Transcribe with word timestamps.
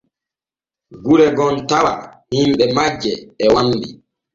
Gure 1.03 1.27
gom 1.37 1.55
tawa 1.69 1.93
himɓe 2.37 2.65
majje 2.75 3.11
e 3.43 3.45
wambi. 3.53 3.89